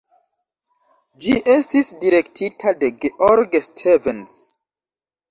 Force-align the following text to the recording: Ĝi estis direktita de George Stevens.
Ĝi 1.25 1.33
estis 1.55 1.89
direktita 2.05 2.73
de 2.83 2.89
George 3.03 3.61
Stevens. 3.67 4.41